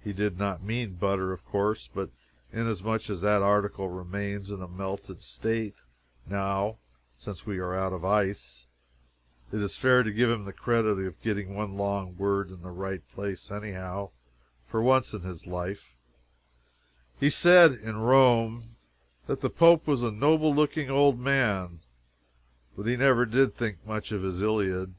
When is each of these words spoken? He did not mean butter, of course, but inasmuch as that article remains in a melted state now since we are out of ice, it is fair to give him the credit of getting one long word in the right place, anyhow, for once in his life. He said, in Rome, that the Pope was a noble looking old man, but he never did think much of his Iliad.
He 0.00 0.12
did 0.12 0.38
not 0.38 0.62
mean 0.62 0.94
butter, 0.94 1.32
of 1.32 1.44
course, 1.44 1.88
but 1.92 2.10
inasmuch 2.52 3.10
as 3.10 3.20
that 3.22 3.42
article 3.42 3.88
remains 3.88 4.48
in 4.52 4.62
a 4.62 4.68
melted 4.68 5.20
state 5.22 5.74
now 6.24 6.78
since 7.16 7.44
we 7.46 7.58
are 7.58 7.74
out 7.74 7.92
of 7.92 8.04
ice, 8.04 8.68
it 9.50 9.60
is 9.60 9.74
fair 9.76 10.04
to 10.04 10.12
give 10.12 10.30
him 10.30 10.44
the 10.44 10.52
credit 10.52 11.00
of 11.04 11.20
getting 11.20 11.52
one 11.52 11.76
long 11.76 12.16
word 12.16 12.50
in 12.50 12.62
the 12.62 12.70
right 12.70 13.02
place, 13.10 13.50
anyhow, 13.50 14.10
for 14.68 14.80
once 14.80 15.12
in 15.14 15.22
his 15.22 15.48
life. 15.48 15.96
He 17.18 17.28
said, 17.28 17.72
in 17.72 17.96
Rome, 17.96 18.76
that 19.26 19.40
the 19.40 19.50
Pope 19.50 19.84
was 19.84 20.04
a 20.04 20.12
noble 20.12 20.54
looking 20.54 20.90
old 20.90 21.18
man, 21.18 21.80
but 22.76 22.86
he 22.86 22.96
never 22.96 23.26
did 23.26 23.56
think 23.56 23.84
much 23.84 24.12
of 24.12 24.22
his 24.22 24.40
Iliad. 24.40 24.94